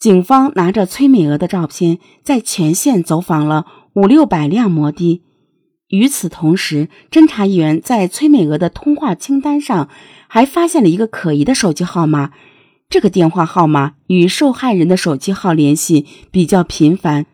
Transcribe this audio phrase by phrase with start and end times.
[0.00, 5.20] 警方拿着崔美娥的照片，在全县走访了五六百辆摩的。
[5.88, 9.90] 与此同时，侦查员在崔美娥的通话清单上
[10.26, 12.30] 还发现了一个可疑的手机号码。
[12.88, 17.26] 这个电话号码与受害人的手机号联系比较频繁，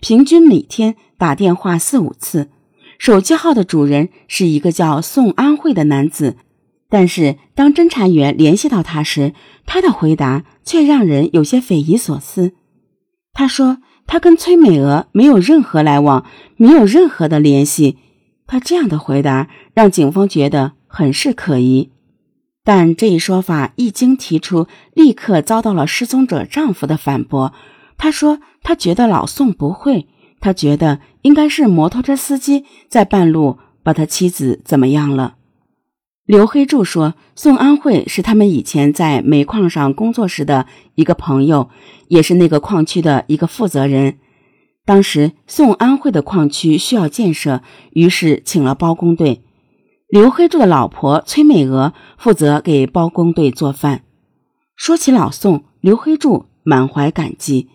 [0.00, 2.48] 平均每天打电话四五次。
[2.98, 6.36] 手机号的主人是一个叫宋安慧的男子，
[6.88, 9.34] 但是当侦查员联系到他时，
[9.66, 12.52] 他的回答却让人有些匪夷所思。
[13.32, 16.24] 他说他跟崔美娥没有任何来往，
[16.56, 17.98] 没有任何的联系。
[18.46, 21.90] 他这样的回答让警方觉得很是可疑，
[22.62, 27.52] 但这一说法一经提出，立刻遭到了失踪者丈夫的反驳。
[27.96, 30.06] 他说：“他觉得老宋不会，
[30.40, 35.36] 他觉得应该是摩托车司机在半路把他妻子怎么样了。”
[36.26, 41.68] 刘黑柱说：“宋安慧是他们以前在煤矿上工作时的一个朋友，
[42.08, 44.16] 也是那个矿区的一个负责人。”
[44.86, 49.42] 当时宋安慧的矿区需要建设，于是请了包工队。
[50.08, 54.02] 刘黑柱的老婆崔美娥负责给包工队做饭。
[54.76, 57.68] 说起老宋，刘黑柱满怀感激。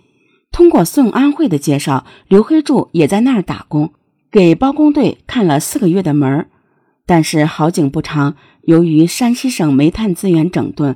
[0.51, 3.93] 通过宋安慧的介绍，刘黑柱也在那儿打工，
[4.31, 6.49] 给包工队看了四个月的门儿。
[7.09, 10.95] 但是好景不长，由于山西省煤炭资源整顿，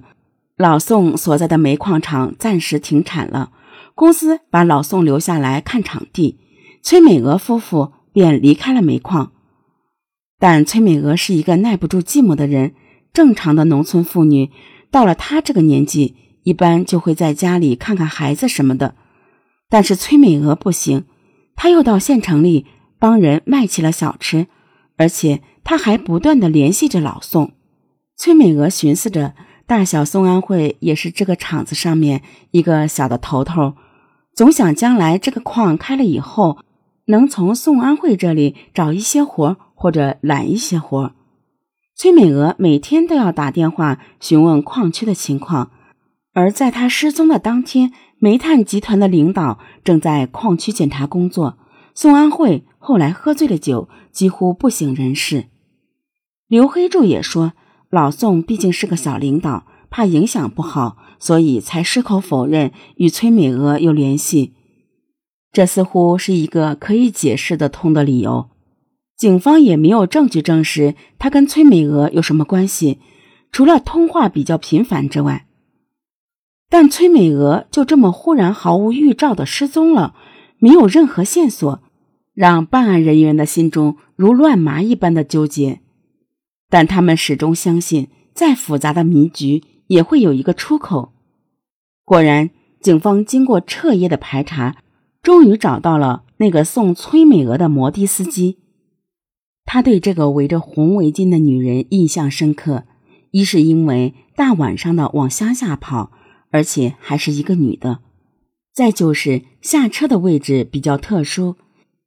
[0.55, 3.52] 老宋所在的煤矿厂暂时停产了。
[3.95, 6.38] 公司把老宋留下来看场地，
[6.83, 9.31] 崔美娥夫妇便离开了煤矿。
[10.38, 12.75] 但崔美娥是一个耐不住寂寞的人，
[13.11, 14.52] 正常的农村妇女
[14.92, 18.94] 到了她这个年纪，一般就会在家里看看孩子什么的。
[19.67, 21.05] 但是崔美娥不行，
[21.55, 22.67] 她又到县城里
[23.00, 24.45] 帮人卖起了小吃，
[24.95, 27.53] 而且他还不断的联系着老宋。
[28.16, 29.33] 崔美娥寻思着，
[29.66, 33.73] 大小宋安慧也是这个厂子上面一个小的头头。
[34.33, 36.58] 总想将来这个矿开了以后，
[37.05, 41.14] 能从宋安慧这里找一些活或者揽一些活。
[41.95, 45.71] 崔美娥每天都要打电话询问矿区的情况，
[46.33, 51.58] 而在她失踪的当天，煤炭集团的领导正在矿区检查工作。
[51.93, 55.45] 宋安慧后来喝醉了酒，几乎不省人事。
[56.53, 57.53] 刘黑柱也说，
[57.89, 60.97] 老宋毕竟是个小领导，怕影响不好。
[61.17, 64.53] 所以才矢口否认与崔美娥有联系，
[65.52, 68.52] 这似乎是一个可以解释得通的理由。
[69.17, 72.99] 警方也没有证据证实他跟崔美娥有什么关系，
[73.52, 75.47] 除了通话比较频繁之外。
[76.69, 80.13] 但崔美娥就这么忽然毫无预兆的失踪了，
[80.59, 81.81] 没有任何线索，
[82.36, 85.80] 让办案人员的心中如乱麻一般的纠结。
[86.73, 91.14] 但他们始终相信，再复杂的迷局也会有一个出口。
[92.04, 92.50] 果然，
[92.82, 94.78] 警方经过彻夜的排查，
[95.22, 98.58] 终于找到了那个送崔美娥的摩的司机。
[99.66, 102.86] 他对这个围着红围巾的女人印象深刻，
[103.30, 106.11] 一是因为大晚上的往乡下跑，
[106.50, 108.00] 而且还是一个女的；
[108.73, 111.55] 再就是下车的位置比较特殊，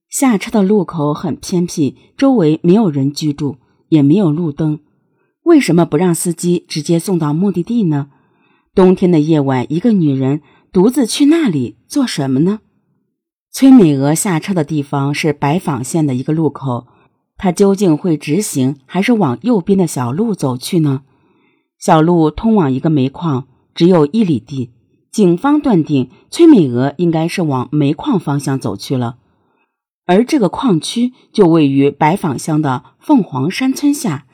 [0.09, 4.81] 下车的路口很偏僻，周围没有人居住，也没有路灯。
[5.43, 8.09] 为什么不让司机直接送到目的地呢？
[8.75, 10.43] 冬天的夜晚，一个女人
[10.73, 12.61] 独自去那里做什么呢？
[13.53, 16.87] 崔美娥下车的地方是白坊县的一个路口，
[17.39, 21.03] 她究竟会直行还是往右边的小路走去呢？
[21.79, 24.73] 小路通往一个煤矿，只有一里地。
[25.11, 29.17] 警方断定崔美娥应该是往煤矿方向走去了，
[30.07, 34.27] 而这个矿区就位于白坊乡的凤凰山村下，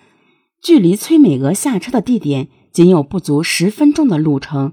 [0.63, 2.49] 距离崔美娥下车的地点。
[2.73, 4.73] 仅有不足十分钟的路程，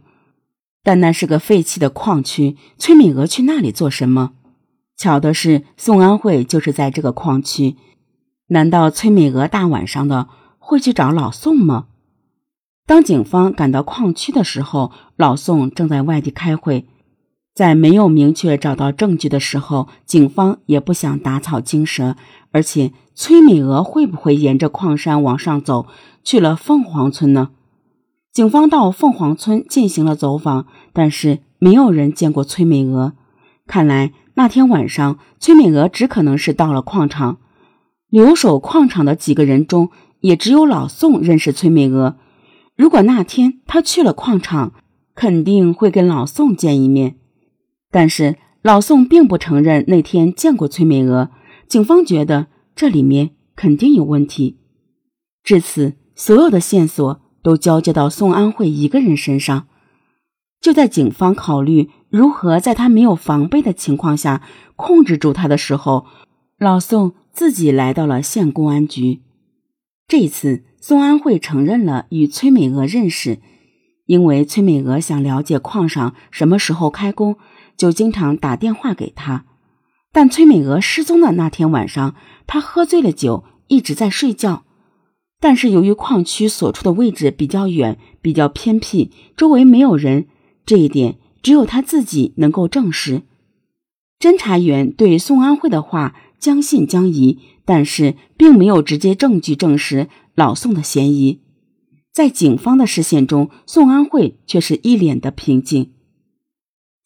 [0.83, 2.55] 但那是个废弃的矿区。
[2.77, 4.31] 崔美娥去那里做什么？
[4.95, 7.75] 巧的是，宋安慧就是在这个矿区。
[8.47, 10.29] 难道崔美娥大晚上的
[10.59, 11.87] 会去找老宋吗？
[12.85, 16.87] 当警方赶到矿区的时候，老宋正在外地开会。
[17.53, 22.15] 在没有明确找到证据的时候，警方也不想打草惊蛇。
[22.51, 25.85] 而且，崔美娥会不会沿着矿山往上走
[26.23, 27.49] 去了凤凰村呢？
[28.31, 33.13] 警方到凤凰村进行了走访，但是没有人见过崔美娥。
[33.67, 37.37] 看来那天晚上，崔美娥只可能是到了矿场。
[38.09, 39.89] 留守矿场的几个人中，
[40.21, 42.15] 也只有老宋认识崔美娥。
[42.75, 44.73] 如果那天他去了矿场，
[45.13, 47.17] 肯定会跟老宋见一面。
[47.91, 51.31] 但是老宋并不承认那天见过崔美娥。
[51.67, 54.57] 警方觉得这里面肯定有问题。
[55.43, 57.21] 至此，所有的线索。
[57.41, 59.67] 都交接到宋安慧一个人身上。
[60.59, 64.41] 就在警方考虑如何在他没有防备的情况下
[64.75, 66.05] 控制住他的时候，
[66.57, 69.21] 老宋自己来到了县公安局。
[70.05, 73.39] 这次，宋安慧承认了与崔美娥认识，
[74.05, 77.37] 因为崔美娥想了解矿上什么时候开工，
[77.79, 79.45] 就经常打电话给他。
[80.11, 82.13] 但崔美娥失踪的那天晚上，
[82.45, 84.65] 她喝醉了酒，一直在睡觉。
[85.39, 90.27] 但是由于矿区所处的位置比较远、比较偏僻，周围没有人，
[90.65, 93.21] 这一点只有他自己能够证实。
[94.19, 101.39] 侦查员对宋安慧的话将信将疑，但是并没有直接证据证实老宋的嫌疑。
[102.11, 105.93] 在警方的视线中，宋安慧却是一脸的平静。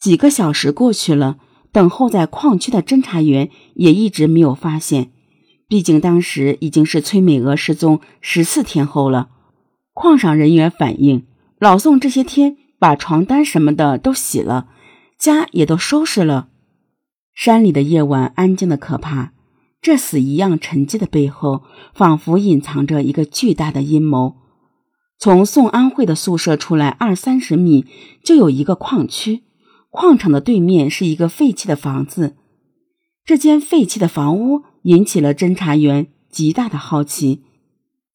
[0.03, 1.37] 几个小时过去了。
[1.71, 5.11] 等候在矿区的侦查员也一直没有发现，
[5.69, 9.29] 毕竟当时已经是崔美娥失踪十四天后了。
[9.93, 11.25] 矿上人员反映，
[11.57, 14.67] 老宋这些天把床单什么的都洗了，
[15.17, 16.49] 家也都收拾了。
[17.33, 19.31] 山里的夜晚安静的可怕，
[19.81, 21.63] 这死一样沉寂的背后，
[21.95, 24.35] 仿佛隐藏着一个巨大的阴谋。
[25.17, 27.85] 从宋安慧的宿舍出来二三十米，
[28.23, 29.43] 就有一个矿区。
[29.93, 32.35] 矿场的对面是一个废弃的房子，
[33.23, 37.43] 这间废弃的房屋引起了侦查员极大的好奇。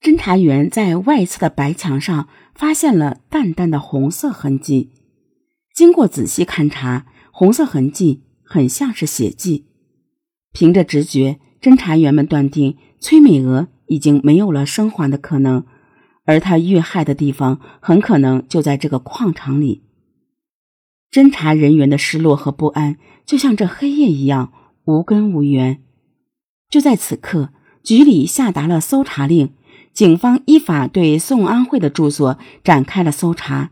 [0.02, 4.90] 侦查员在外侧的白墙上发现了淡淡的红色痕迹，
[5.72, 9.66] 经过仔细勘察，红色痕迹很像是血迹。
[10.52, 15.64] 凭着直觉，侦查员们断定崔美娥已经没有了生还的可能，
[16.24, 19.84] 而她遇害的地方很可能就在这个矿场里。
[21.10, 24.52] 侦查人员的失落和不安，就像这黑夜一样
[24.84, 25.82] 无根无源。
[26.68, 27.50] 就在此刻，
[27.82, 29.54] 局里下达了搜查令，
[29.94, 33.70] 警方依法对宋安慧的住所展开了搜查。